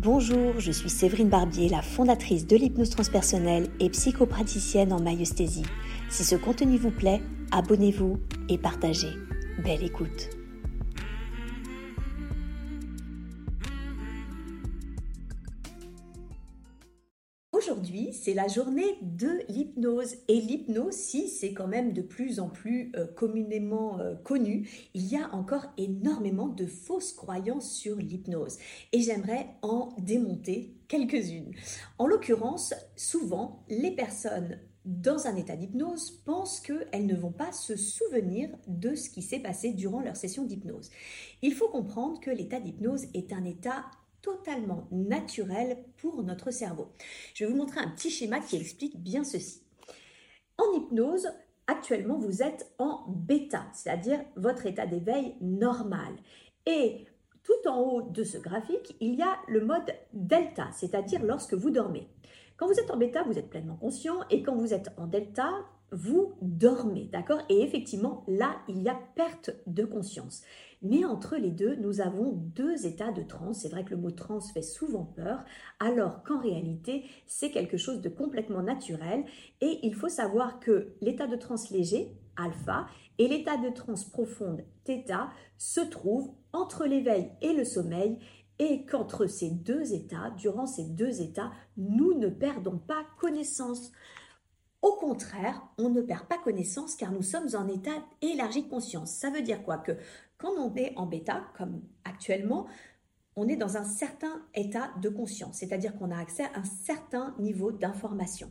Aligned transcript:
Bonjour, 0.00 0.60
je 0.60 0.70
suis 0.70 0.90
Séverine 0.90 1.28
Barbier, 1.28 1.68
la 1.68 1.82
fondatrice 1.82 2.46
de 2.46 2.54
l'hypnose 2.54 2.90
transpersonnelle 2.90 3.68
et 3.80 3.90
psychopraticienne 3.90 4.92
en 4.92 5.00
maïesthésie. 5.00 5.64
Si 6.08 6.22
ce 6.22 6.36
contenu 6.36 6.78
vous 6.78 6.92
plaît, 6.92 7.20
abonnez-vous 7.50 8.20
et 8.48 8.58
partagez. 8.58 9.14
Belle 9.64 9.82
écoute. 9.82 10.37
Aujourd'hui, 17.58 18.12
c'est 18.12 18.34
la 18.34 18.46
journée 18.46 18.98
de 19.02 19.40
l'hypnose. 19.48 20.14
Et 20.28 20.40
l'hypnose, 20.40 20.94
si 20.94 21.26
c'est 21.26 21.52
quand 21.52 21.66
même 21.66 21.92
de 21.92 22.02
plus 22.02 22.38
en 22.38 22.48
plus 22.48 22.92
euh, 22.94 23.08
communément 23.08 23.98
euh, 23.98 24.14
connu, 24.14 24.70
il 24.94 25.04
y 25.08 25.16
a 25.16 25.28
encore 25.34 25.66
énormément 25.76 26.46
de 26.46 26.66
fausses 26.66 27.12
croyances 27.12 27.72
sur 27.72 27.96
l'hypnose. 27.96 28.58
Et 28.92 29.00
j'aimerais 29.00 29.48
en 29.62 29.92
démonter 29.98 30.76
quelques-unes. 30.86 31.52
En 31.98 32.06
l'occurrence, 32.06 32.74
souvent, 32.94 33.64
les 33.68 33.90
personnes 33.90 34.60
dans 34.84 35.26
un 35.26 35.34
état 35.34 35.56
d'hypnose 35.56 36.12
pensent 36.24 36.60
qu'elles 36.60 37.06
ne 37.06 37.16
vont 37.16 37.32
pas 37.32 37.50
se 37.50 37.74
souvenir 37.74 38.50
de 38.68 38.94
ce 38.94 39.10
qui 39.10 39.20
s'est 39.20 39.40
passé 39.40 39.72
durant 39.72 40.00
leur 40.00 40.14
session 40.14 40.44
d'hypnose. 40.44 40.90
Il 41.42 41.54
faut 41.54 41.68
comprendre 41.68 42.20
que 42.20 42.30
l'état 42.30 42.60
d'hypnose 42.60 43.06
est 43.14 43.32
un 43.32 43.44
état 43.44 43.84
totalement 44.22 44.88
naturel 44.90 45.84
pour 45.96 46.22
notre 46.22 46.50
cerveau. 46.50 46.88
Je 47.34 47.44
vais 47.44 47.50
vous 47.50 47.56
montrer 47.56 47.80
un 47.80 47.90
petit 47.90 48.10
schéma 48.10 48.40
qui 48.40 48.56
explique 48.56 49.00
bien 49.00 49.24
ceci. 49.24 49.62
En 50.58 50.72
hypnose, 50.76 51.28
actuellement, 51.66 52.18
vous 52.18 52.42
êtes 52.42 52.72
en 52.78 53.04
bêta, 53.08 53.66
c'est-à-dire 53.72 54.20
votre 54.36 54.66
état 54.66 54.86
d'éveil 54.86 55.36
normal. 55.40 56.16
Et 56.66 57.06
tout 57.44 57.68
en 57.68 57.80
haut 57.80 58.02
de 58.02 58.24
ce 58.24 58.38
graphique, 58.38 58.96
il 59.00 59.14
y 59.14 59.22
a 59.22 59.38
le 59.48 59.64
mode 59.64 59.94
delta, 60.12 60.68
c'est-à-dire 60.72 61.22
lorsque 61.22 61.54
vous 61.54 61.70
dormez. 61.70 62.08
Quand 62.56 62.66
vous 62.66 62.80
êtes 62.80 62.90
en 62.90 62.96
bêta, 62.96 63.22
vous 63.22 63.38
êtes 63.38 63.48
pleinement 63.48 63.76
conscient 63.76 64.16
et 64.30 64.42
quand 64.42 64.56
vous 64.56 64.74
êtes 64.74 64.90
en 64.96 65.06
delta, 65.06 65.48
vous 65.92 66.34
dormez, 66.42 67.08
d'accord? 67.12 67.40
Et 67.48 67.62
effectivement, 67.62 68.24
là, 68.28 68.56
il 68.68 68.82
y 68.82 68.88
a 68.88 68.98
perte 69.14 69.50
de 69.66 69.84
conscience. 69.84 70.42
Mais 70.82 71.04
entre 71.04 71.36
les 71.36 71.50
deux, 71.50 71.74
nous 71.76 72.00
avons 72.00 72.32
deux 72.32 72.86
états 72.86 73.10
de 73.10 73.22
transe. 73.22 73.60
C'est 73.60 73.68
vrai 73.68 73.84
que 73.84 73.90
le 73.90 73.96
mot 73.96 74.10
transe 74.10 74.52
fait 74.52 74.62
souvent 74.62 75.04
peur, 75.04 75.44
alors 75.80 76.22
qu'en 76.22 76.40
réalité, 76.40 77.04
c'est 77.26 77.50
quelque 77.50 77.76
chose 77.76 78.00
de 78.00 78.08
complètement 78.08 78.62
naturel. 78.62 79.24
Et 79.60 79.80
il 79.82 79.94
faut 79.94 80.08
savoir 80.08 80.60
que 80.60 80.94
l'état 81.00 81.26
de 81.26 81.36
transe 81.36 81.70
léger, 81.70 82.16
alpha, 82.36 82.86
et 83.18 83.26
l'état 83.26 83.56
de 83.56 83.70
transe 83.70 84.04
profonde, 84.04 84.62
θ, 84.84 85.30
se 85.56 85.80
trouvent 85.80 86.30
entre 86.52 86.86
l'éveil 86.86 87.32
et 87.42 87.52
le 87.52 87.64
sommeil 87.64 88.18
et 88.60 88.84
qu'entre 88.86 89.26
ces 89.26 89.50
deux 89.50 89.92
états, 89.92 90.30
durant 90.36 90.66
ces 90.66 90.84
deux 90.84 91.20
états, 91.20 91.52
nous 91.76 92.14
ne 92.14 92.28
perdons 92.28 92.78
pas 92.78 93.04
connaissance. 93.18 93.92
Au 94.80 94.92
contraire, 94.92 95.62
on 95.78 95.90
ne 95.90 96.00
perd 96.00 96.26
pas 96.26 96.38
connaissance 96.38 96.94
car 96.94 97.10
nous 97.10 97.22
sommes 97.22 97.48
en 97.54 97.66
état 97.68 98.04
élargi 98.22 98.62
de 98.62 98.68
conscience. 98.68 99.10
Ça 99.10 99.30
veut 99.30 99.42
dire 99.42 99.62
quoi? 99.64 99.78
Que 99.78 99.92
quand 100.36 100.52
on 100.52 100.74
est 100.76 100.92
en 100.96 101.06
bêta, 101.06 101.42
comme 101.56 101.82
actuellement, 102.04 102.66
on 103.34 103.48
est 103.48 103.56
dans 103.56 103.76
un 103.76 103.84
certain 103.84 104.42
état 104.54 104.90
de 105.00 105.08
conscience, 105.08 105.58
c'est-à-dire 105.58 105.96
qu'on 105.96 106.10
a 106.10 106.18
accès 106.18 106.44
à 106.44 106.58
un 106.58 106.64
certain 106.64 107.34
niveau 107.38 107.72
d'information. 107.72 108.50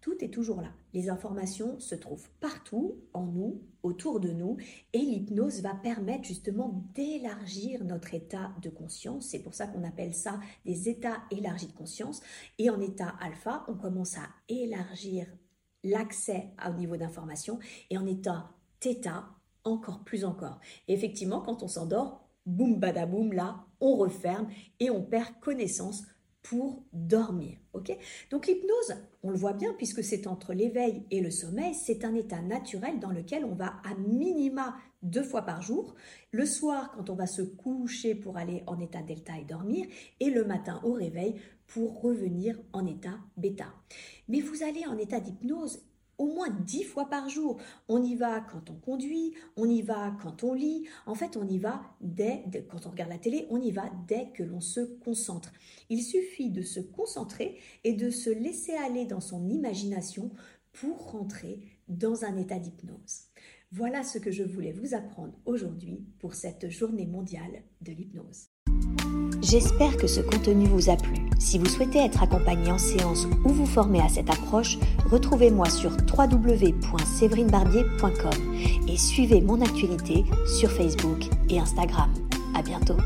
Tout 0.00 0.24
est 0.24 0.32
toujours 0.32 0.60
là. 0.60 0.70
Les 0.94 1.08
informations 1.10 1.78
se 1.80 1.94
trouvent 1.96 2.28
partout, 2.40 2.96
en 3.12 3.26
nous, 3.26 3.60
autour 3.82 4.20
de 4.20 4.30
nous, 4.30 4.56
et 4.92 4.98
l'hypnose 4.98 5.60
va 5.60 5.74
permettre 5.74 6.24
justement 6.24 6.84
d'élargir 6.94 7.84
notre 7.84 8.14
état 8.14 8.52
de 8.62 8.70
conscience. 8.70 9.26
C'est 9.26 9.40
pour 9.40 9.54
ça 9.54 9.66
qu'on 9.66 9.84
appelle 9.84 10.14
ça 10.14 10.38
des 10.64 10.88
états 10.88 11.22
élargis 11.30 11.66
de 11.66 11.72
conscience. 11.72 12.20
Et 12.58 12.70
en 12.70 12.80
état 12.80 13.14
alpha, 13.20 13.64
on 13.68 13.74
commence 13.74 14.16
à 14.16 14.28
élargir 14.48 15.26
l'accès 15.84 16.50
au 16.66 16.72
niveau 16.74 16.96
d'information, 16.96 17.58
et 17.90 17.98
en 17.98 18.06
état 18.06 18.50
θ, 18.80 19.34
encore 19.64 20.04
plus 20.04 20.24
encore. 20.24 20.60
Effectivement, 20.88 21.40
quand 21.40 21.62
on 21.62 21.68
s'endort, 21.68 22.28
boum 22.46 22.78
badaboum, 22.78 23.32
là, 23.32 23.66
on 23.80 23.96
referme 23.96 24.48
et 24.80 24.90
on 24.90 25.02
perd 25.02 25.38
connaissance 25.40 26.04
dormir. 26.92 27.58
ok? 27.72 27.96
Donc 28.30 28.46
l'hypnose, 28.46 28.94
on 29.22 29.30
le 29.30 29.36
voit 29.36 29.52
bien 29.52 29.74
puisque 29.74 30.02
c'est 30.02 30.26
entre 30.26 30.52
l'éveil 30.52 31.04
et 31.10 31.20
le 31.20 31.30
sommeil, 31.30 31.74
c'est 31.74 32.04
un 32.04 32.14
état 32.14 32.40
naturel 32.40 32.98
dans 33.00 33.10
lequel 33.10 33.44
on 33.44 33.54
va 33.54 33.76
à 33.84 33.94
minima 33.94 34.76
deux 35.02 35.22
fois 35.22 35.42
par 35.42 35.62
jour, 35.62 35.94
le 36.32 36.44
soir 36.44 36.90
quand 36.92 37.10
on 37.10 37.14
va 37.14 37.26
se 37.26 37.42
coucher 37.42 38.14
pour 38.14 38.36
aller 38.36 38.62
en 38.66 38.80
état 38.80 39.02
delta 39.02 39.38
et 39.38 39.44
dormir, 39.44 39.86
et 40.20 40.30
le 40.30 40.44
matin 40.44 40.80
au 40.84 40.92
réveil 40.92 41.36
pour 41.66 42.00
revenir 42.00 42.58
en 42.72 42.86
état 42.86 43.18
bêta. 43.36 43.66
Mais 44.28 44.40
vous 44.40 44.62
allez 44.62 44.86
en 44.86 44.98
état 44.98 45.20
d'hypnose 45.20 45.80
au 46.18 46.26
moins 46.26 46.50
dix 46.50 46.84
fois 46.84 47.08
par 47.08 47.28
jour. 47.28 47.58
On 47.88 48.02
y 48.02 48.14
va 48.14 48.40
quand 48.40 48.70
on 48.70 48.74
conduit, 48.74 49.34
on 49.56 49.68
y 49.68 49.82
va 49.82 50.16
quand 50.22 50.44
on 50.44 50.52
lit. 50.52 50.86
En 51.06 51.14
fait, 51.14 51.36
on 51.36 51.46
y 51.46 51.58
va 51.58 51.80
dès, 52.00 52.44
quand 52.68 52.86
on 52.86 52.90
regarde 52.90 53.10
la 53.10 53.18
télé, 53.18 53.46
on 53.50 53.60
y 53.60 53.70
va 53.70 53.90
dès 54.06 54.30
que 54.34 54.42
l'on 54.42 54.60
se 54.60 54.80
concentre. 54.80 55.52
Il 55.88 56.02
suffit 56.02 56.50
de 56.50 56.62
se 56.62 56.80
concentrer 56.80 57.58
et 57.84 57.94
de 57.94 58.10
se 58.10 58.30
laisser 58.30 58.74
aller 58.74 59.06
dans 59.06 59.20
son 59.20 59.48
imagination 59.48 60.30
pour 60.72 61.12
rentrer 61.12 61.60
dans 61.88 62.24
un 62.24 62.36
état 62.36 62.58
d'hypnose. 62.58 63.28
Voilà 63.70 64.02
ce 64.02 64.18
que 64.18 64.30
je 64.30 64.42
voulais 64.42 64.72
vous 64.72 64.94
apprendre 64.94 65.38
aujourd'hui 65.44 66.06
pour 66.20 66.34
cette 66.34 66.70
journée 66.70 67.06
mondiale 67.06 67.62
de 67.80 67.92
l'hypnose. 67.92 68.48
J'espère 69.50 69.96
que 69.96 70.06
ce 70.06 70.20
contenu 70.20 70.66
vous 70.66 70.90
a 70.90 70.96
plu. 70.96 71.14
Si 71.38 71.58
vous 71.58 71.64
souhaitez 71.64 72.00
être 72.00 72.22
accompagné 72.22 72.70
en 72.70 72.76
séance 72.76 73.26
ou 73.46 73.48
vous 73.48 73.64
former 73.64 74.02
à 74.02 74.10
cette 74.10 74.28
approche, 74.28 74.76
retrouvez-moi 75.10 75.70
sur 75.70 75.90
www.séverinebarbier.com 75.90 78.58
et 78.86 78.98
suivez 78.98 79.40
mon 79.40 79.62
actualité 79.62 80.26
sur 80.58 80.70
Facebook 80.70 81.30
et 81.48 81.58
Instagram. 81.58 82.12
À 82.54 82.60
bientôt. 82.60 82.98